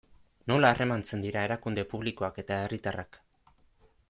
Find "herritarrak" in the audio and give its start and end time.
2.63-3.23